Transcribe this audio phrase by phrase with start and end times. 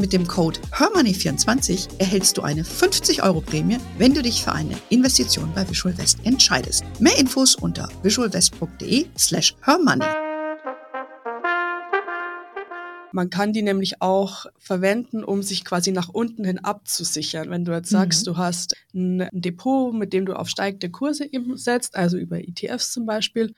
[0.00, 4.74] Mit dem Code HERMONEY24 erhältst du eine 50 Euro Prämie, wenn du dich für eine
[4.88, 6.84] Investition bei Visual West entscheidest.
[7.00, 10.06] Mehr Infos unter visualwest.de slash hermoney.
[13.12, 17.50] Man kann die nämlich auch verwenden, um sich quasi nach unten hin abzusichern.
[17.50, 18.32] Wenn du jetzt sagst, mhm.
[18.32, 22.92] du hast ein Depot, mit dem du auf steigende Kurse eben setzt, also über ETFs
[22.92, 23.54] zum Beispiel,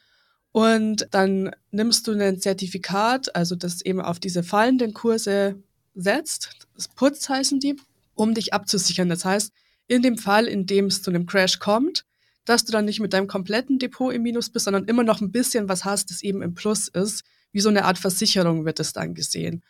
[0.51, 5.63] und dann nimmst du ein Zertifikat, also das eben auf diese fallenden Kurse
[5.95, 7.77] setzt, das Putz heißen die,
[8.15, 9.09] um dich abzusichern.
[9.09, 9.53] Das heißt,
[9.89, 12.05] in dem Fall, in dem es zu einem Crash kommt,
[12.45, 15.31] dass du dann nicht mit deinem kompletten Depot im Minus bist, sondern immer noch ein
[15.31, 17.25] bisschen was hast, das eben im Plus ist.
[17.53, 19.63] Wie so eine Art Versicherung wird es dann gesehen.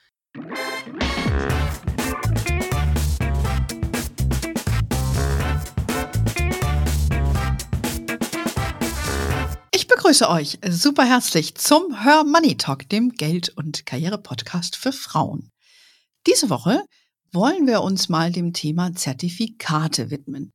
[9.75, 15.51] Ich begrüße euch super herzlich zum Her Money Talk, dem Geld- und Karriere-Podcast für Frauen.
[16.27, 16.85] Diese Woche
[17.33, 20.53] wollen wir uns mal dem Thema Zertifikate widmen.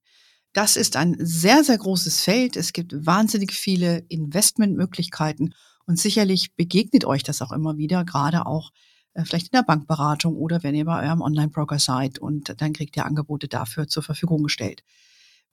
[0.53, 2.55] Das ist ein sehr, sehr großes Feld.
[2.55, 5.53] Es gibt wahnsinnig viele Investmentmöglichkeiten
[5.85, 8.71] und sicherlich begegnet euch das auch immer wieder, gerade auch
[9.13, 12.95] äh, vielleicht in der Bankberatung oder wenn ihr bei eurem Online-Broker seid und dann kriegt
[12.97, 14.83] ihr Angebote dafür zur Verfügung gestellt.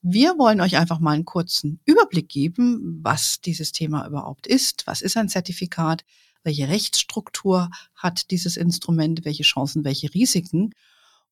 [0.00, 4.86] Wir wollen euch einfach mal einen kurzen Überblick geben, was dieses Thema überhaupt ist.
[4.86, 6.04] Was ist ein Zertifikat?
[6.44, 10.70] Welche Rechtsstruktur hat dieses Instrument, welche Chancen, welche Risiken.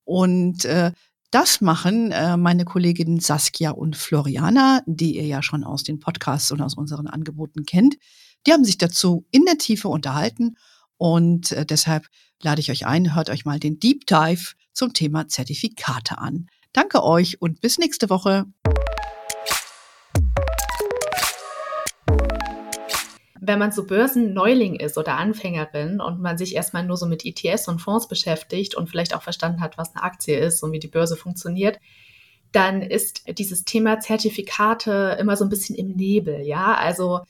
[0.05, 0.93] Und äh,
[1.31, 6.51] das machen äh, meine Kolleginnen Saskia und Floriana, die ihr ja schon aus den Podcasts
[6.51, 7.97] und aus unseren Angeboten kennt.
[8.47, 10.57] Die haben sich dazu in der Tiefe unterhalten
[10.99, 12.07] und äh, deshalb
[12.43, 16.49] lade ich euch ein, hört euch mal den Deep Dive zum Thema Zertifikate an.
[16.73, 18.47] Danke euch und bis nächste Woche.
[23.45, 27.67] Wenn man so Börsenneuling ist oder Anfängerin und man sich erstmal nur so mit ETFs
[27.67, 30.87] und Fonds beschäftigt und vielleicht auch verstanden hat, was eine Aktie ist und wie die
[30.87, 31.81] Börse funktioniert,
[32.53, 36.75] dann ist dieses Thema Zertifikate immer so ein bisschen im Nebel, ja.
[36.75, 37.23] Also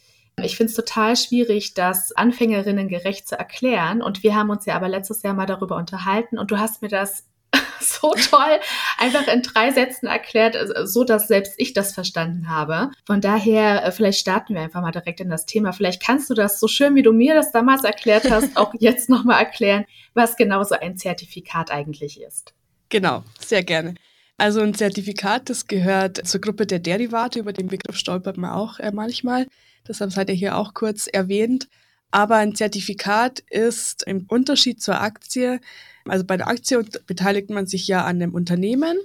[0.43, 4.03] ich finde es total schwierig, das Anfängerinnen gerecht zu erklären.
[4.03, 6.89] Und wir haben uns ja aber letztes Jahr mal darüber unterhalten und du hast mir
[6.89, 7.27] das
[7.81, 8.61] so toll
[8.99, 12.91] einfach in drei Sätzen erklärt, äh, so dass selbst ich das verstanden habe.
[13.07, 15.73] Von daher, äh, vielleicht starten wir einfach mal direkt in das Thema.
[15.73, 19.09] Vielleicht kannst du das so schön, wie du mir das damals erklärt hast, auch jetzt
[19.09, 22.55] nochmal erklären, was genau so ein Zertifikat eigentlich ist.
[22.89, 23.95] Genau, sehr gerne.
[24.39, 28.79] Also ein Zertifikat, das gehört zur Gruppe der Derivate, über den Begriff stolpert man auch
[28.81, 29.47] äh, manchmal.
[29.87, 31.69] Deshalb seid ihr hier auch kurz erwähnt.
[32.13, 35.59] Aber ein Zertifikat ist im Unterschied zur Aktie
[36.05, 38.99] also bei der Aktie beteiligt man sich ja an dem Unternehmen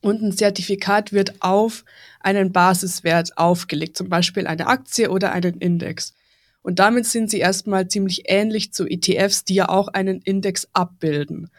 [0.00, 1.84] und ein Zertifikat wird auf
[2.20, 6.14] einen Basiswert aufgelegt, zum Beispiel eine Aktie oder einen Index.
[6.62, 11.50] Und damit sind sie erstmal ziemlich ähnlich zu ETFs, die ja auch einen Index abbilden.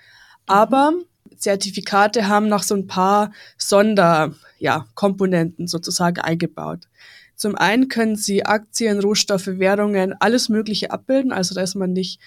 [0.45, 0.93] Aber
[1.37, 6.87] Zertifikate haben noch so ein paar Sonderkomponenten ja, sozusagen eingebaut.
[7.37, 11.31] Zum einen können sie Aktien, Rohstoffe, Währungen, alles Mögliche abbilden.
[11.31, 12.19] Also da ist man nicht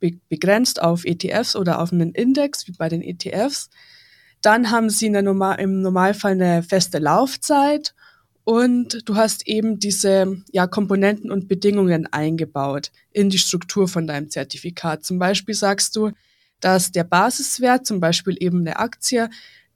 [0.00, 3.68] begrenzt auf ETFs oder auf einen Index, wie bei den ETFs.
[4.40, 7.94] Dann haben sie normal, im Normalfall eine feste Laufzeit
[8.44, 14.30] und du hast eben diese ja, Komponenten und Bedingungen eingebaut in die Struktur von deinem
[14.30, 15.04] Zertifikat.
[15.04, 16.10] Zum Beispiel sagst du,
[16.60, 19.28] dass der Basiswert, zum Beispiel eben eine Aktie,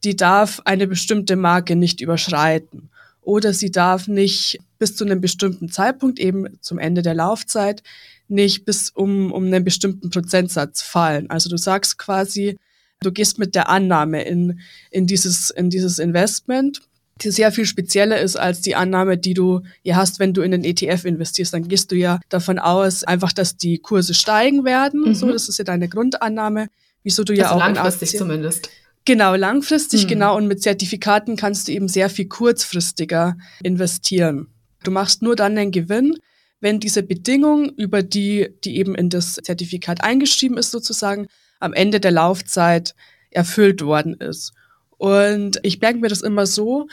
[0.02, 2.90] die darf eine bestimmte Marke nicht überschreiten
[3.28, 7.82] oder sie darf nicht bis zu einem bestimmten Zeitpunkt, eben zum Ende der Laufzeit,
[8.26, 11.28] nicht bis um, um einen bestimmten Prozentsatz fallen.
[11.28, 12.56] Also du sagst quasi,
[13.02, 16.80] du gehst mit der Annahme in, in, dieses, in dieses Investment,
[17.20, 20.52] die sehr viel spezieller ist als die Annahme, die du ja hast, wenn du in
[20.52, 21.52] den ETF investierst.
[21.52, 25.02] Dann gehst du ja davon aus, einfach, dass die Kurse steigen werden.
[25.02, 25.14] Mhm.
[25.14, 26.68] So, das ist ja deine Grundannahme.
[27.02, 28.70] Wieso du ja also auch langfristig zumindest.
[29.08, 30.08] Genau, langfristig, mhm.
[30.08, 30.36] genau.
[30.36, 34.48] Und mit Zertifikaten kannst du eben sehr viel kurzfristiger investieren.
[34.84, 36.18] Du machst nur dann den Gewinn,
[36.60, 41.26] wenn diese Bedingung, über die, die eben in das Zertifikat eingeschrieben ist, sozusagen
[41.58, 42.94] am Ende der Laufzeit
[43.30, 44.52] erfüllt worden ist.
[44.98, 46.86] Und ich merke mir das immer so,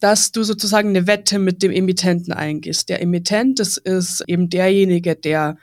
[0.00, 2.88] dass du sozusagen eine Wette mit dem Emittenten eingehst.
[2.88, 5.58] Der Emittent, das ist eben derjenige, der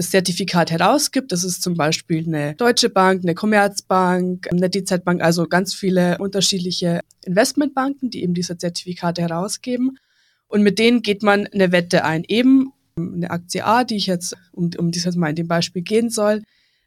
[0.00, 1.30] das Zertifikat herausgibt.
[1.30, 6.16] Das ist zum Beispiel eine Deutsche Bank, eine Commerzbank, eine DZ Bank, also ganz viele
[6.16, 9.98] unterschiedliche Investmentbanken, die eben diese Zertifikate herausgeben.
[10.48, 12.24] Und mit denen geht man eine Wette ein.
[12.26, 15.48] Eben eine Aktie A, die ich jetzt, um, um die es jetzt mal in dem
[15.48, 16.44] Beispiel gehen soll.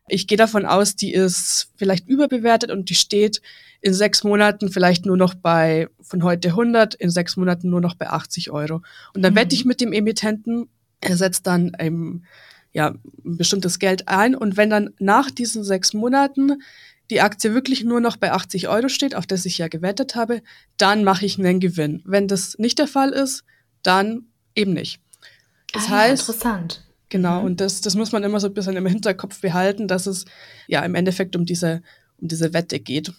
[0.08, 3.42] Ich gehe davon aus, die ist vielleicht überbewertet und die steht
[3.80, 7.94] in sechs Monaten vielleicht nur noch bei, von heute 100, in sechs Monaten nur noch
[7.94, 8.82] bei 80 Euro.
[9.14, 9.38] Und dann mhm.
[9.38, 10.68] wette ich mit dem Emittenten,
[11.00, 12.26] er setzt dann ein,
[12.74, 16.62] ja, ein bestimmtes Geld ein und wenn dann nach diesen sechs Monaten
[17.10, 20.42] die Aktie wirklich nur noch bei 80 Euro steht, auf das ich ja gewettet habe,
[20.78, 22.02] dann mache ich einen Gewinn.
[22.06, 23.44] Wenn das nicht der Fall ist,
[23.84, 24.26] dann
[24.56, 25.00] eben nicht.
[25.74, 26.84] Das ah, heißt, interessant.
[27.10, 27.46] Genau, mhm.
[27.46, 30.26] und das, das muss man immer so ein bisschen im Hinterkopf behalten, dass es
[30.68, 31.84] ja im Endeffekt um diese,
[32.18, 33.14] um diese Wette geht,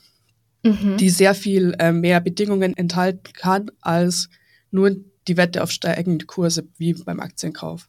[0.65, 0.97] mhm.
[0.97, 4.29] die sehr viel äh, mehr Bedingungen enthalten kann als
[4.73, 4.97] nur
[5.29, 7.89] die Wette auf steigende Kurse wie beim Aktienkauf.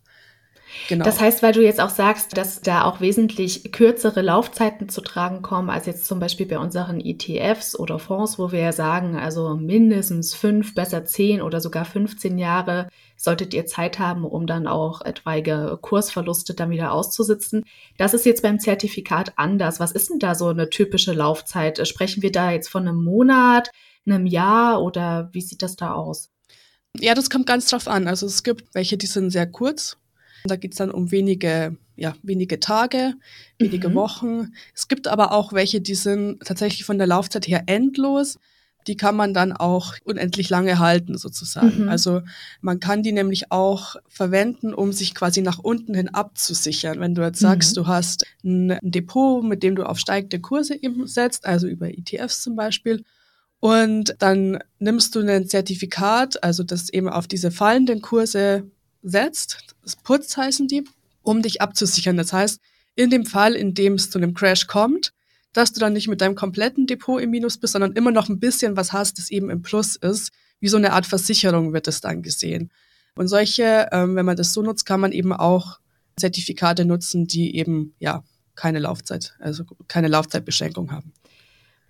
[0.88, 1.06] Genau.
[1.06, 5.42] Das heißt, weil du jetzt auch sagst, dass da auch wesentlich kürzere Laufzeiten zu tragen
[5.42, 9.56] kommen, als jetzt zum Beispiel bei unseren ETFs oder Fonds, wo wir ja sagen, also
[9.56, 12.88] mindestens fünf, besser zehn oder sogar 15 Jahre
[13.18, 17.64] solltet ihr Zeit haben, um dann auch etwaige Kursverluste dann wieder auszusitzen.
[17.98, 19.80] Das ist jetzt beim Zertifikat anders.
[19.80, 21.88] Was ist denn da so eine typische Laufzeit?
[21.88, 23.72] Sprechen wir da jetzt von einem Monat,
[24.06, 26.30] einem Jahr oder wie sieht das da aus?
[27.00, 28.08] Ja, das kommt ganz drauf an.
[28.08, 29.98] Also es gibt welche, die sind sehr kurz.
[30.48, 33.14] Da geht es dann um wenige, ja, wenige Tage,
[33.58, 33.96] wenige mhm.
[33.96, 34.52] Wochen.
[34.74, 38.38] Es gibt aber auch welche, die sind tatsächlich von der Laufzeit her endlos.
[38.88, 41.84] Die kann man dann auch unendlich lange halten, sozusagen.
[41.84, 41.90] Mhm.
[41.90, 42.22] Also
[42.62, 47.00] man kann die nämlich auch verwenden, um sich quasi nach unten hin abzusichern.
[47.00, 47.82] Wenn du jetzt sagst, mhm.
[47.82, 52.42] du hast ein Depot, mit dem du auf steigende Kurse eben setzt, also über ETFs
[52.42, 53.04] zum Beispiel,
[53.60, 58.70] und dann nimmst du ein Zertifikat, also das eben auf diese fallenden Kurse
[59.06, 60.84] setzt, Putz heißen die,
[61.22, 62.18] um dich abzusichern.
[62.18, 62.60] Das heißt,
[62.96, 65.14] in dem Fall, in dem es zu einem Crash kommt,
[65.54, 68.40] dass du dann nicht mit deinem kompletten Depot im Minus bist, sondern immer noch ein
[68.40, 70.32] bisschen was hast, das eben im Plus ist.
[70.60, 72.72] Wie so eine Art Versicherung wird es dann gesehen.
[73.16, 75.80] Und solche, ähm, wenn man das so nutzt, kann man eben auch
[76.18, 78.24] Zertifikate nutzen, die eben ja
[78.56, 81.14] keine Laufzeit, also keine Laufzeitbeschränkung haben.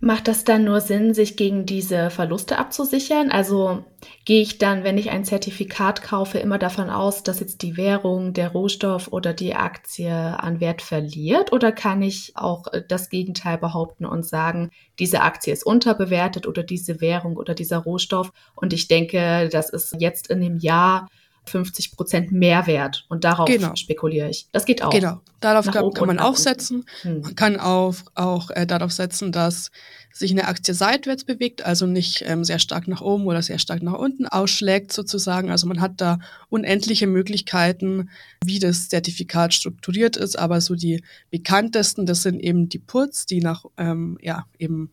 [0.01, 3.31] Macht das dann nur Sinn, sich gegen diese Verluste abzusichern?
[3.31, 3.85] Also
[4.25, 8.33] gehe ich dann, wenn ich ein Zertifikat kaufe, immer davon aus, dass jetzt die Währung,
[8.33, 11.53] der Rohstoff oder die Aktie an Wert verliert?
[11.53, 14.69] Oder kann ich auch äh, das Gegenteil behaupten und sagen,
[14.99, 18.33] diese Aktie ist unterbewertet oder diese Währung oder dieser Rohstoff?
[18.53, 21.07] Und ich denke, das ist jetzt in dem Jahr
[21.45, 23.75] 50 Prozent Mehrwert und darauf genau.
[23.75, 24.47] spekuliere ich.
[24.51, 24.89] Das geht auch.
[24.89, 26.85] Genau, darauf kann, kann man aufsetzen.
[27.01, 27.21] Hm.
[27.21, 29.71] Man kann auch, auch äh, darauf setzen, dass
[30.11, 33.83] sich eine Aktie seitwärts bewegt, also nicht ähm, sehr stark nach oben oder sehr stark
[33.83, 35.51] nach unten ausschlägt sozusagen.
[35.51, 36.19] Also man hat da
[36.49, 38.09] unendliche Möglichkeiten,
[38.43, 43.41] wie das Zertifikat strukturiert ist, aber so die bekanntesten, das sind eben die Puts, die
[43.41, 44.91] nach ähm, ja eben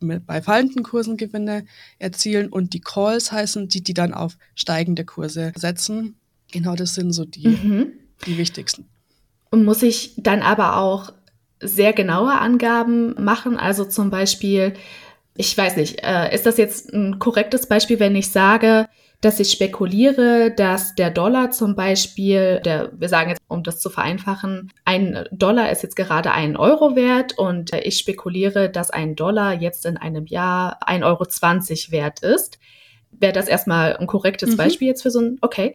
[0.00, 1.64] bei fallenden Kursen Gewinne
[1.98, 6.16] erzielen und die Calls heißen die, die dann auf steigende Kurse setzen.
[6.52, 7.92] Genau, das sind so die, mhm.
[8.26, 8.86] die wichtigsten.
[9.50, 11.12] Und muss ich dann aber auch
[11.60, 13.56] sehr genaue Angaben machen?
[13.56, 14.74] Also zum Beispiel,
[15.34, 18.87] ich weiß nicht, äh, ist das jetzt ein korrektes Beispiel, wenn ich sage,
[19.20, 23.90] dass ich spekuliere, dass der Dollar zum Beispiel, der, wir sagen jetzt, um das zu
[23.90, 29.54] vereinfachen, ein Dollar ist jetzt gerade ein Euro wert und ich spekuliere, dass ein Dollar
[29.54, 32.58] jetzt in einem Jahr 1,20 Euro wert ist.
[33.10, 34.56] Wäre das erstmal ein korrektes mhm.
[34.56, 35.74] Beispiel jetzt für so ein, okay.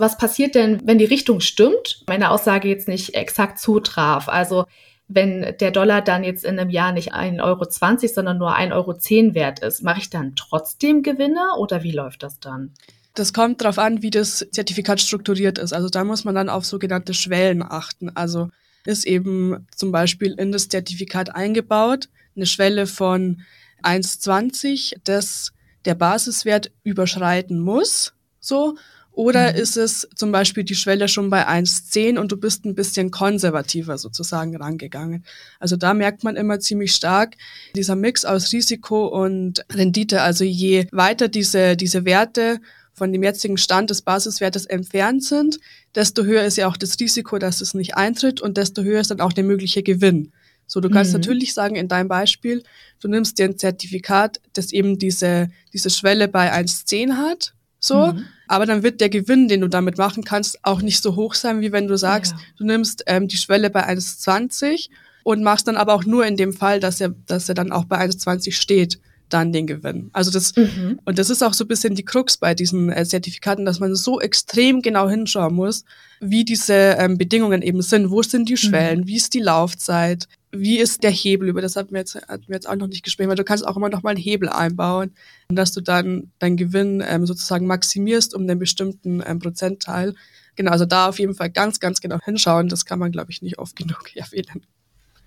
[0.00, 2.04] Was passiert denn, wenn die Richtung stimmt?
[2.06, 4.28] Meine Aussage jetzt nicht exakt zutraf.
[4.28, 4.64] Also
[5.08, 9.34] wenn der Dollar dann jetzt in einem Jahr nicht 1,20 Euro, sondern nur 1,10 Euro
[9.34, 12.74] wert ist, mache ich dann trotzdem Gewinne oder wie läuft das dann?
[13.14, 15.72] Das kommt darauf an, wie das Zertifikat strukturiert ist.
[15.72, 18.10] Also da muss man dann auf sogenannte Schwellen achten.
[18.14, 18.50] Also
[18.84, 23.42] ist eben zum Beispiel in das Zertifikat eingebaut eine Schwelle von
[23.82, 25.52] 1,20, das
[25.84, 28.14] der Basiswert überschreiten muss.
[28.40, 28.76] So.
[29.18, 29.58] Oder mhm.
[29.58, 33.98] ist es zum Beispiel die Schwelle schon bei 1,10 und du bist ein bisschen konservativer
[33.98, 35.24] sozusagen rangegangen?
[35.58, 37.34] Also da merkt man immer ziemlich stark
[37.74, 40.22] dieser Mix aus Risiko und Rendite.
[40.22, 42.60] Also je weiter diese, diese Werte
[42.92, 45.58] von dem jetzigen Stand des Basiswertes entfernt sind,
[45.96, 49.10] desto höher ist ja auch das Risiko, dass es nicht eintritt und desto höher ist
[49.10, 50.30] dann auch der mögliche Gewinn.
[50.68, 51.18] So, du kannst mhm.
[51.18, 52.62] natürlich sagen, in deinem Beispiel,
[53.00, 58.24] du nimmst dir ein Zertifikat, das eben diese, diese Schwelle bei 1,10 hat, so, mhm.
[58.48, 61.60] Aber dann wird der Gewinn, den du damit machen kannst, auch nicht so hoch sein,
[61.60, 62.38] wie wenn du sagst, ja.
[62.56, 64.88] du nimmst ähm, die Schwelle bei 1,20
[65.22, 67.84] und machst dann aber auch nur in dem Fall, dass er, dass er dann auch
[67.84, 68.98] bei 1,20 steht.
[69.28, 70.08] dann den Gewinn.
[70.14, 71.00] Also das, mhm.
[71.04, 73.94] und das ist auch so ein bisschen die Krux bei diesen äh, Zertifikaten, dass man
[73.94, 75.84] so extrem genau hinschauen muss,
[76.20, 78.10] wie diese ähm, Bedingungen eben sind.
[78.10, 78.56] Wo sind die mhm.
[78.56, 79.00] Schwellen?
[79.00, 79.06] Mhm.
[79.06, 80.28] Wie ist die Laufzeit?
[80.50, 81.48] Wie ist der Hebel?
[81.48, 83.66] Über das hatten wir jetzt, hatten wir jetzt auch noch nicht gesprochen, weil du kannst
[83.66, 85.12] auch immer noch mal einen Hebel einbauen,
[85.48, 90.14] dass du dann deinen Gewinn ähm, sozusagen maximierst um einen bestimmten ähm, Prozentteil.
[90.56, 92.68] Genau, also da auf jeden Fall ganz, ganz genau hinschauen.
[92.68, 94.64] Das kann man, glaube ich, nicht oft genug erwähnen.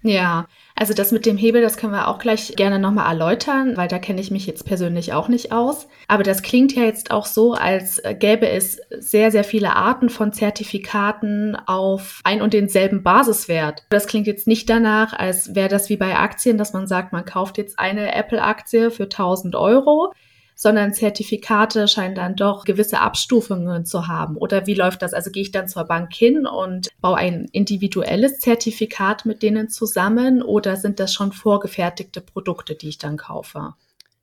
[0.03, 3.88] Ja, also das mit dem Hebel, das können wir auch gleich gerne nochmal erläutern, weil
[3.88, 5.88] da kenne ich mich jetzt persönlich auch nicht aus.
[6.08, 10.34] Aber das klingt ja jetzt auch so, als gäbe es sehr, sehr viele Arten von
[10.34, 13.86] Zertifikaten auf ein und denselben Basiswert.
[13.89, 17.25] Das klingt jetzt nicht danach, als wäre das wie bei Aktien, dass man sagt, man
[17.25, 20.13] kauft jetzt eine Apple-Aktie für 1000 Euro
[20.62, 24.38] sondern Zertifikate scheinen dann doch gewisse Abstufungen zu haben.
[24.38, 25.12] Oder wie läuft das?
[25.12, 30.44] Also gehe ich dann zur Bank hin und baue ein individuelles Zertifikat mit denen zusammen
[30.44, 33.74] oder sind das schon vorgefertigte Produkte, die ich dann kaufe?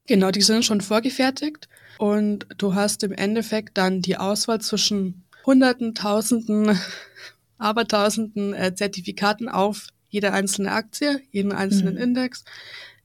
[0.07, 1.69] Genau, die sind schon vorgefertigt
[1.99, 6.79] und du hast im Endeffekt dann die Auswahl zwischen Hunderten, Tausenden,
[7.59, 12.01] Abertausenden äh, Zertifikaten auf jede einzelne Aktie, jeden einzelnen mhm.
[12.01, 12.45] Index.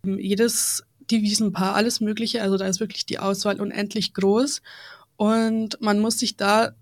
[0.06, 2.42] Jedes Devisenpaar, alles Mögliche.
[2.42, 4.62] Also da ist wirklich die Auswahl unendlich groß.
[5.18, 6.74] Und man muss sich da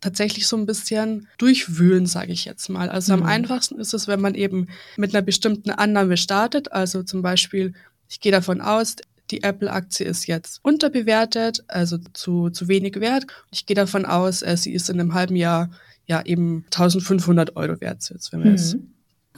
[0.00, 2.88] tatsächlich so ein bisschen durchwühlen, sage ich jetzt mal.
[2.88, 3.22] Also mhm.
[3.22, 6.72] am einfachsten ist es, wenn man eben mit einer bestimmten Annahme startet.
[6.72, 7.74] Also zum Beispiel,
[8.08, 8.96] ich gehe davon aus,
[9.30, 13.26] die Apple-Aktie ist jetzt unterbewertet, also zu, zu wenig wert.
[13.50, 15.70] Ich gehe davon aus, äh, sie ist in einem halben Jahr
[16.06, 18.56] ja eben 1500 Euro wert, jetzt, wenn wir mhm.
[18.56, 18.76] es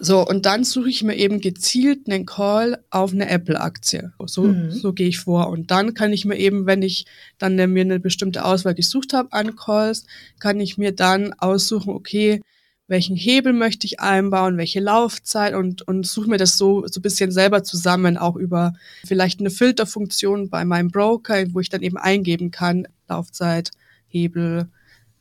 [0.00, 4.12] so, und dann suche ich mir eben gezielt einen Call auf eine Apple-Aktie.
[4.26, 4.70] So, mhm.
[4.70, 5.48] so gehe ich vor.
[5.48, 7.06] Und dann kann ich mir eben, wenn ich
[7.38, 10.06] dann mir eine bestimmte Auswahl gesucht habe an Calls,
[10.40, 12.40] kann ich mir dann aussuchen, okay,
[12.88, 17.02] welchen Hebel möchte ich einbauen, welche Laufzeit und, und suche mir das so, so ein
[17.02, 18.74] bisschen selber zusammen, auch über
[19.06, 23.70] vielleicht eine Filterfunktion bei meinem Broker, wo ich dann eben eingeben kann, Laufzeit,
[24.08, 24.68] Hebel,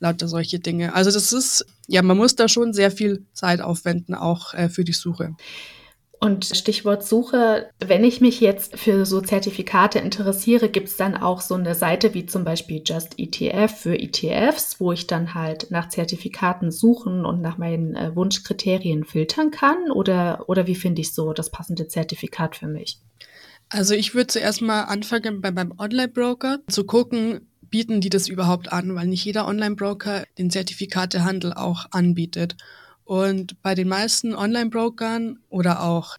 [0.01, 0.93] lauter solche Dinge.
[0.93, 4.83] Also das ist, ja, man muss da schon sehr viel Zeit aufwenden, auch äh, für
[4.83, 5.35] die Suche.
[6.23, 11.41] Und Stichwort Suche, wenn ich mich jetzt für so Zertifikate interessiere, gibt es dann auch
[11.41, 15.89] so eine Seite wie zum Beispiel Just ETF für ETFs, wo ich dann halt nach
[15.89, 19.89] Zertifikaten suchen und nach meinen äh, Wunschkriterien filtern kann?
[19.89, 22.99] Oder, oder wie finde ich so das passende Zertifikat für mich?
[23.69, 28.71] Also ich würde zuerst mal anfangen bei meinem Online-Broker zu gucken, bieten die das überhaupt
[28.71, 32.57] an, weil nicht jeder Online-Broker den Zertifikatehandel auch anbietet.
[33.05, 36.17] Und bei den meisten Online-Brokern oder auch,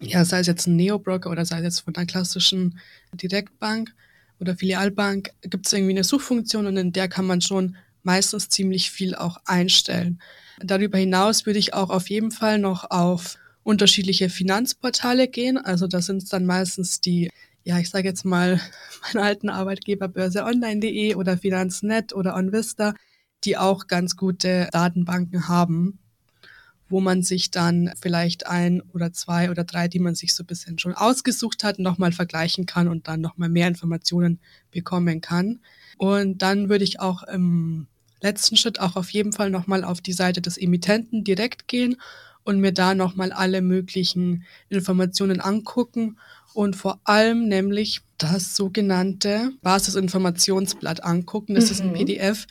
[0.00, 2.78] ja, sei es jetzt ein Neo-Broker oder sei es jetzt von einer klassischen
[3.12, 3.92] Direktbank
[4.40, 8.90] oder Filialbank, gibt es irgendwie eine Suchfunktion und in der kann man schon meistens ziemlich
[8.90, 10.20] viel auch einstellen.
[10.60, 15.58] Darüber hinaus würde ich auch auf jeden Fall noch auf unterschiedliche Finanzportale gehen.
[15.58, 17.30] Also da sind es dann meistens die
[17.68, 18.58] ja, ich sage jetzt mal,
[19.12, 22.94] meinen alten Arbeitgeber börseonline.de oder Finanznet oder OnVista,
[23.44, 25.98] die auch ganz gute Datenbanken haben,
[26.88, 30.46] wo man sich dann vielleicht ein oder zwei oder drei, die man sich so ein
[30.46, 35.60] bisschen schon ausgesucht hat, nochmal vergleichen kann und dann nochmal mehr Informationen bekommen kann.
[35.98, 37.86] Und dann würde ich auch im
[38.22, 41.96] letzten Schritt auch auf jeden Fall nochmal auf die Seite des Emittenten direkt gehen
[42.48, 46.16] und mir da nochmal alle möglichen Informationen angucken
[46.54, 51.54] und vor allem nämlich das sogenannte Basisinformationsblatt angucken.
[51.54, 51.70] Das mhm.
[51.70, 51.94] ist ein mhm.
[51.96, 52.46] PDF,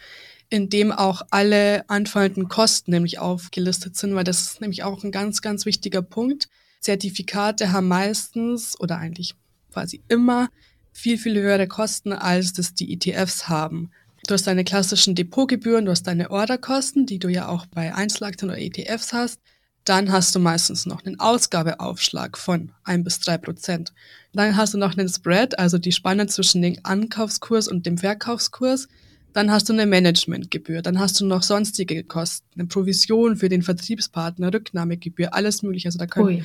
[0.50, 5.12] in dem auch alle anfallenden Kosten nämlich aufgelistet sind, weil das ist nämlich auch ein
[5.12, 6.48] ganz, ganz wichtiger Punkt.
[6.80, 9.34] Zertifikate haben meistens oder eigentlich
[9.74, 10.50] quasi immer
[10.94, 13.90] viel, viel höhere Kosten, als das die ETFs haben.
[14.28, 18.52] Du hast deine klassischen Depotgebühren, du hast deine Orderkosten, die du ja auch bei Einzelaktien
[18.52, 19.40] oder ETFs hast
[19.88, 23.94] dann hast du meistens noch einen Ausgabeaufschlag von ein bis drei Prozent.
[24.34, 28.90] Dann hast du noch einen Spread, also die Spanne zwischen dem Ankaufskurs und dem Verkaufskurs.
[29.32, 33.62] Dann hast du eine Managementgebühr, dann hast du noch sonstige Kosten, eine Provision für den
[33.62, 35.88] Vertriebspartner, Rücknahmegebühr, alles mögliche.
[35.88, 36.44] Also da kann,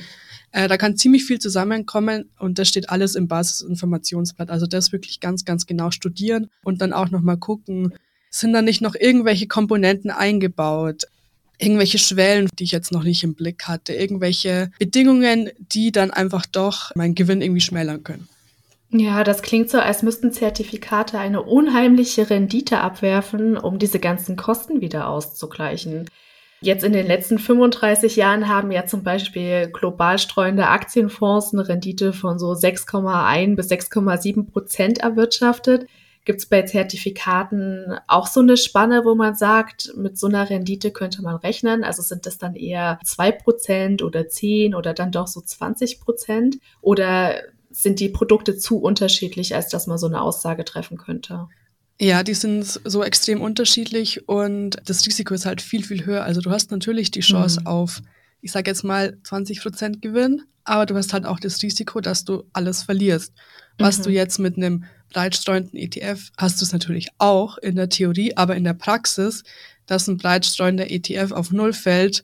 [0.51, 4.51] äh, da kann ziemlich viel zusammenkommen und das steht alles im Basisinformationsblatt.
[4.51, 7.93] Also das wirklich ganz, ganz genau studieren und dann auch nochmal gucken,
[8.29, 11.03] sind da nicht noch irgendwelche Komponenten eingebaut?
[11.57, 16.45] Irgendwelche Schwellen, die ich jetzt noch nicht im Blick hatte, irgendwelche Bedingungen, die dann einfach
[16.45, 18.27] doch meinen Gewinn irgendwie schmälern können.
[18.95, 24.81] Ja, das klingt so, als müssten Zertifikate eine unheimliche Rendite abwerfen, um diese ganzen Kosten
[24.81, 26.05] wieder auszugleichen.
[26.61, 32.13] Jetzt in den letzten 35 Jahren haben ja zum Beispiel global streuende Aktienfonds eine Rendite
[32.13, 35.87] von so 6,1 bis 6,7 Prozent erwirtschaftet.
[36.25, 40.91] Gibt es bei Zertifikaten auch so eine Spanne, wo man sagt, mit so einer Rendite
[40.91, 41.83] könnte man rechnen?
[41.83, 46.59] Also sind das dann eher zwei Prozent oder zehn oder dann doch so 20 Prozent?
[46.81, 51.47] Oder sind die Produkte zu unterschiedlich, als dass man so eine Aussage treffen könnte?
[51.99, 56.23] Ja, die sind so extrem unterschiedlich und das Risiko ist halt viel, viel höher.
[56.23, 57.67] Also du hast natürlich die Chance mhm.
[57.67, 58.01] auf,
[58.43, 62.25] ich sage jetzt mal 20 Prozent Gewinn, aber du hast halt auch das Risiko, dass
[62.25, 63.33] du alles verlierst.
[63.77, 64.03] Was mhm.
[64.03, 68.55] du jetzt mit einem breitstreuenden ETF hast du es natürlich auch in der Theorie, aber
[68.55, 69.43] in der Praxis,
[69.85, 72.23] dass ein breitstreuender ETF auf Null fällt,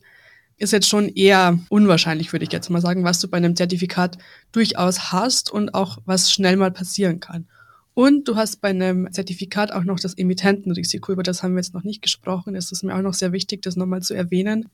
[0.58, 4.18] ist jetzt schon eher unwahrscheinlich, würde ich jetzt mal sagen, was du bei einem Zertifikat
[4.52, 7.48] durchaus hast und auch was schnell mal passieren kann.
[7.94, 11.74] Und du hast bei einem Zertifikat auch noch das Emittentenrisiko, über das haben wir jetzt
[11.74, 12.54] noch nicht gesprochen.
[12.54, 14.68] Es ist mir auch noch sehr wichtig, das nochmal zu erwähnen.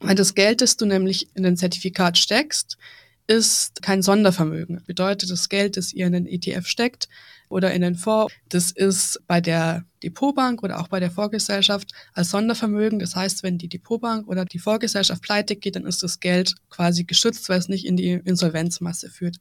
[0.00, 2.78] Weil das Geld, das du nämlich in ein Zertifikat steckst,
[3.26, 4.82] ist kein Sondervermögen.
[4.86, 7.08] Bedeutet, das Geld, das ihr in den ETF steckt
[7.48, 12.30] oder in den Fonds, das ist bei der Depotbank oder auch bei der Vorgesellschaft als
[12.30, 12.98] Sondervermögen.
[12.98, 17.04] Das heißt, wenn die Depotbank oder die Vorgesellschaft pleite geht, dann ist das Geld quasi
[17.04, 19.36] geschützt, weil es nicht in die Insolvenzmasse führt.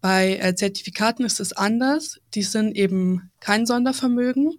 [0.00, 2.20] Bei äh, Zertifikaten ist es anders.
[2.34, 4.54] Die sind eben kein Sondervermögen,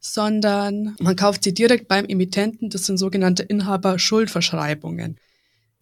[0.00, 2.70] sondern man kauft sie direkt beim Emittenten.
[2.70, 5.18] Das sind sogenannte Inhaber-Schuldverschreibungen.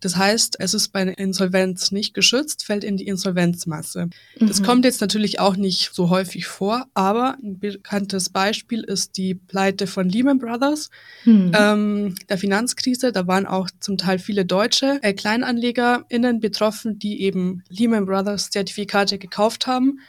[0.01, 4.11] Das heißt, es ist bei einer Insolvenz nicht geschützt, fällt in die Insolvenzmasse.
[4.39, 4.47] Mhm.
[4.47, 9.35] Das kommt jetzt natürlich auch nicht so häufig vor, aber ein bekanntes Beispiel ist die
[9.35, 10.91] Pleite von Lehman Brothers,
[11.25, 11.53] mhm.
[11.59, 13.11] ähm, der Finanzkrise.
[13.11, 19.17] Da waren auch zum Teil viele deutsche äh, KleinanlegerInnen betroffen, die eben Lehman Brothers Zertifikate
[19.19, 20.01] gekauft haben.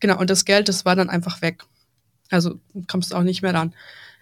[0.00, 1.62] Genau, und das Geld, das war dann einfach weg.
[2.30, 3.74] Also kommst auch nicht mehr ran.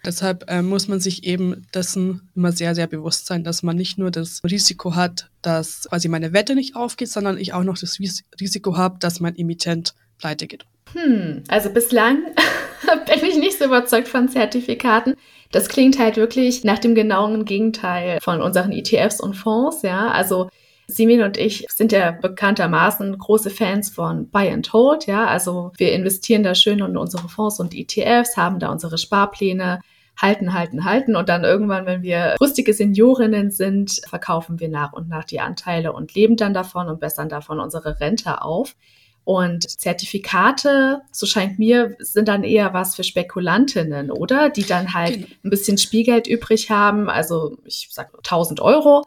[0.05, 3.97] Deshalb äh, muss man sich eben dessen immer sehr, sehr bewusst sein, dass man nicht
[3.97, 7.99] nur das Risiko hat, dass quasi meine Wette nicht aufgeht, sondern ich auch noch das
[8.39, 10.65] Risiko habe, dass mein Emittent pleite geht.
[10.93, 12.19] Hm, also bislang
[13.05, 15.15] bin ich nicht so überzeugt von Zertifikaten.
[15.51, 20.09] Das klingt halt wirklich nach dem genauen Gegenteil von unseren ETFs und Fonds, ja.
[20.11, 20.49] Also
[20.87, 25.25] Simin und ich sind ja bekanntermaßen große Fans von Buy and Hold, ja.
[25.25, 29.81] Also wir investieren da schön in unsere Fonds und ETFs, haben da unsere Sparpläne,
[30.17, 31.15] halten, halten, halten.
[31.15, 35.93] Und dann irgendwann, wenn wir rüstige Seniorinnen sind, verkaufen wir nach und nach die Anteile
[35.93, 38.75] und leben dann davon und bessern davon unsere Rente auf.
[39.23, 44.51] Und Zertifikate, so scheint mir, sind dann eher was für Spekulantinnen, oder?
[44.51, 45.27] Die dann halt genau.
[45.43, 49.03] ein bisschen Spielgeld übrig haben, also ich sag 1000 Euro.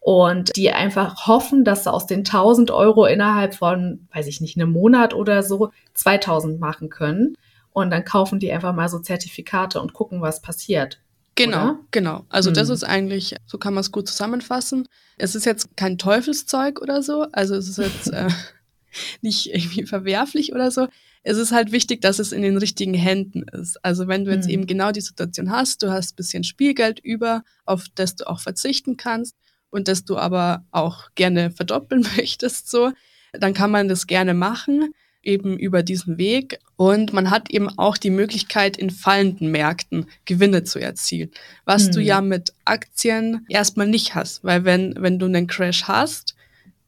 [0.00, 4.56] Und die einfach hoffen, dass sie aus den 1000 Euro innerhalb von, weiß ich nicht,
[4.56, 7.36] einem Monat oder so 2000 machen können.
[7.72, 11.00] Und dann kaufen die einfach mal so Zertifikate und gucken, was passiert.
[11.34, 11.78] Genau, oder?
[11.90, 12.24] genau.
[12.30, 12.54] Also hm.
[12.54, 14.88] das ist eigentlich, so kann man es gut zusammenfassen.
[15.18, 17.26] Es ist jetzt kein Teufelszeug oder so.
[17.32, 18.28] Also es ist jetzt äh,
[19.20, 20.88] nicht irgendwie verwerflich oder so.
[21.22, 23.84] Es ist halt wichtig, dass es in den richtigen Händen ist.
[23.84, 24.52] Also wenn du jetzt hm.
[24.52, 28.40] eben genau die Situation hast, du hast ein bisschen Spielgeld über, auf das du auch
[28.40, 29.36] verzichten kannst
[29.70, 32.92] und das du aber auch gerne verdoppeln möchtest, so,
[33.32, 36.58] dann kann man das gerne machen eben über diesen Weg.
[36.76, 41.30] Und man hat eben auch die Möglichkeit, in fallenden Märkten Gewinne zu erzielen,
[41.64, 41.92] was hm.
[41.92, 44.44] du ja mit Aktien erstmal nicht hast.
[44.44, 46.34] Weil wenn, wenn du einen Crash hast,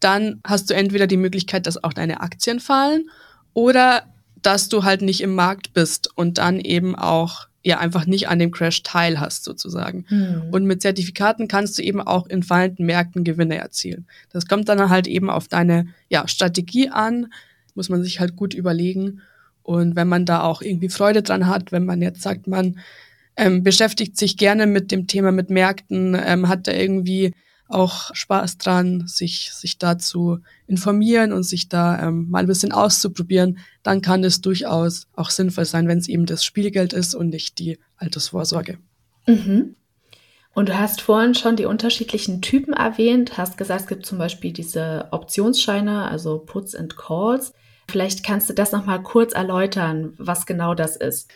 [0.00, 3.10] dann hast du entweder die Möglichkeit, dass auch deine Aktien fallen
[3.54, 4.06] oder
[4.40, 8.38] dass du halt nicht im Markt bist und dann eben auch ja einfach nicht an
[8.38, 10.04] dem Crash teil hast sozusagen.
[10.08, 10.48] Hm.
[10.50, 14.06] Und mit Zertifikaten kannst du eben auch in fallenden Märkten Gewinne erzielen.
[14.30, 17.32] Das kommt dann halt eben auf deine ja, Strategie an,
[17.74, 19.20] muss man sich halt gut überlegen.
[19.62, 22.80] Und wenn man da auch irgendwie Freude dran hat, wenn man jetzt sagt, man
[23.36, 27.32] ähm, beschäftigt sich gerne mit dem Thema mit Märkten, ähm, hat da irgendwie
[27.72, 32.72] auch Spaß dran, sich, sich da zu informieren und sich da ähm, mal ein bisschen
[32.72, 37.30] auszuprobieren, dann kann es durchaus auch sinnvoll sein, wenn es eben das Spielgeld ist und
[37.30, 38.78] nicht die Altersvorsorge.
[39.26, 39.76] Mhm.
[40.54, 44.52] Und du hast vorhin schon die unterschiedlichen Typen erwähnt, hast gesagt, es gibt zum Beispiel
[44.52, 47.54] diese Optionsscheine, also Puts and Calls.
[47.88, 51.30] Vielleicht kannst du das nochmal kurz erläutern, was genau das ist.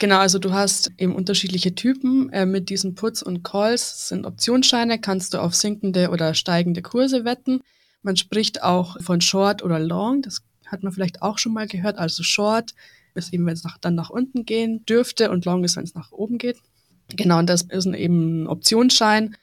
[0.00, 4.08] Genau, also du hast eben unterschiedliche Typen äh, mit diesen Puts und Calls.
[4.08, 7.60] Sind Optionsscheine, kannst du auf sinkende oder steigende Kurse wetten.
[8.02, 11.98] Man spricht auch von Short oder Long, das hat man vielleicht auch schon mal gehört.
[11.98, 12.74] Also Short
[13.14, 15.94] ist eben, wenn es nach, dann nach unten gehen dürfte und Long ist, wenn es
[15.94, 16.56] nach oben geht.
[17.14, 19.36] Genau, und das ist eben ein Optionsschein.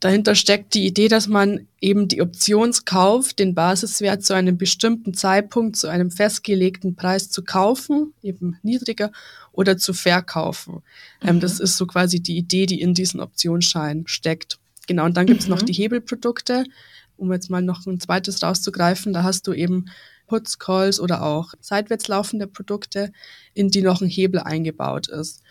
[0.00, 5.76] Dahinter steckt die Idee, dass man eben die Optionskauf, den Basiswert zu einem bestimmten Zeitpunkt,
[5.76, 9.12] zu einem festgelegten Preis zu kaufen, eben niedriger,
[9.52, 10.82] oder zu verkaufen.
[11.22, 11.40] Ähm, mhm.
[11.40, 14.58] das ist so quasi die Idee, die in diesen Optionsschein steckt.
[14.86, 15.50] Genau, und dann gibt's mhm.
[15.50, 16.64] noch die Hebelprodukte,
[17.18, 19.12] um jetzt mal noch ein zweites rauszugreifen.
[19.12, 19.86] Da hast du eben
[20.26, 23.12] Puts, Calls oder auch seitwärts laufende Produkte,
[23.52, 25.42] in die noch ein Hebel eingebaut ist.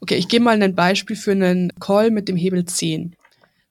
[0.00, 3.16] Okay, ich gebe mal ein Beispiel für einen Call mit dem Hebel 10.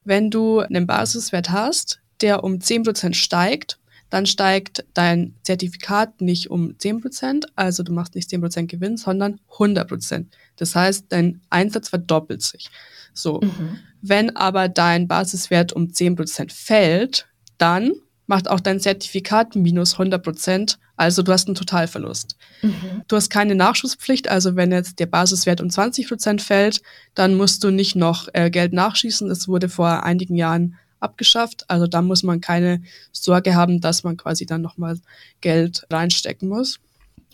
[0.08, 6.70] Wenn du einen Basiswert hast, der um 10% steigt, dann steigt dein Zertifikat nicht um
[6.70, 10.24] 10%, also du machst nicht 10% Gewinn, sondern 100%.
[10.56, 12.70] Das heißt, dein Einsatz verdoppelt sich.
[13.12, 13.42] So.
[13.42, 13.80] Mhm.
[14.00, 17.92] Wenn aber dein Basiswert um 10% fällt, dann
[18.26, 22.36] macht auch dein Zertifikat minus 100 Prozent, also du hast einen Totalverlust.
[22.60, 23.02] Mhm.
[23.06, 26.82] Du hast keine Nachschusspflicht, also wenn jetzt der Basiswert um 20 Prozent fällt,
[27.14, 29.28] dann musst du nicht noch äh, Geld nachschießen.
[29.28, 32.82] Das wurde vor einigen Jahren abgeschafft, also da muss man keine
[33.12, 34.98] Sorge haben, dass man quasi dann nochmal
[35.40, 36.80] Geld reinstecken muss.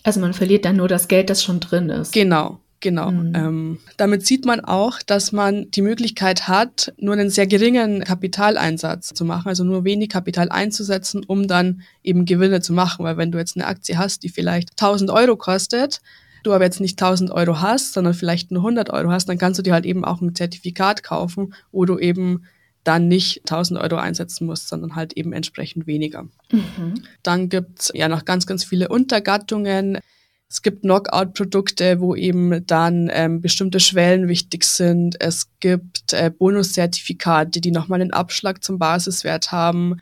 [0.03, 2.13] Also man verliert dann nur das Geld, das schon drin ist.
[2.13, 2.59] Genau.
[2.85, 3.09] Genau.
[3.09, 3.33] Mhm.
[3.33, 9.11] Ähm, damit sieht man auch, dass man die Möglichkeit hat, nur einen sehr geringen Kapitaleinsatz
[9.11, 13.03] zu machen, also nur wenig Kapital einzusetzen, um dann eben Gewinne zu machen.
[13.03, 15.99] Weil wenn du jetzt eine Aktie hast, die vielleicht 1000 Euro kostet,
[16.43, 19.57] du aber jetzt nicht 1000 Euro hast, sondern vielleicht nur 100 Euro hast, dann kannst
[19.57, 22.43] du dir halt eben auch ein Zertifikat kaufen, wo du eben
[22.83, 26.27] dann nicht 1000 Euro einsetzen musst, sondern halt eben entsprechend weniger.
[26.51, 27.01] Mhm.
[27.23, 29.97] Dann gibt's ja noch ganz, ganz viele Untergattungen.
[30.47, 35.15] Es gibt Knockout-Produkte, wo eben dann ähm, bestimmte Schwellen wichtig sind.
[35.19, 40.01] Es gibt äh, Bonuszertifikate, die nochmal einen Abschlag zum Basiswert haben.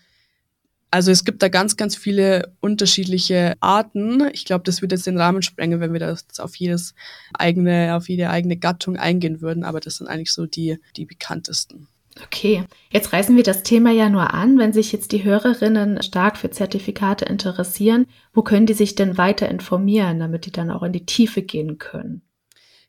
[0.91, 4.29] Also es gibt da ganz, ganz viele unterschiedliche Arten.
[4.33, 6.93] Ich glaube, das würde jetzt den Rahmen sprengen, wenn wir das auf jedes
[7.33, 9.63] eigene, auf jede eigene Gattung eingehen würden.
[9.63, 11.87] Aber das sind eigentlich so die, die bekanntesten.
[12.21, 14.59] Okay, jetzt reißen wir das Thema ja nur an.
[14.59, 19.49] Wenn sich jetzt die Hörerinnen stark für Zertifikate interessieren, wo können die sich denn weiter
[19.49, 22.21] informieren, damit die dann auch in die Tiefe gehen können?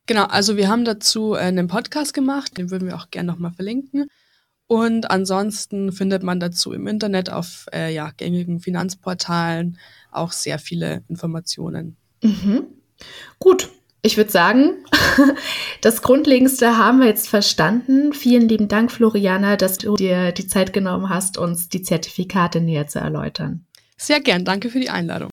[0.06, 4.08] Genau, also wir haben dazu einen Podcast gemacht, den würden wir auch gerne nochmal verlinken.
[4.66, 9.78] Und ansonsten findet man dazu im Internet auf äh, ja, gängigen Finanzportalen
[10.10, 11.96] auch sehr viele Informationen.
[12.22, 12.66] Mhm.
[13.38, 13.70] Gut,
[14.04, 14.84] ich würde sagen,
[15.80, 18.12] das Grundlegendste haben wir jetzt verstanden.
[18.12, 22.86] Vielen lieben Dank, Floriana, dass du dir die Zeit genommen hast, uns die Zertifikate näher
[22.86, 23.64] zu erläutern.
[23.96, 24.44] Sehr gern.
[24.44, 25.30] Danke für die Einladung.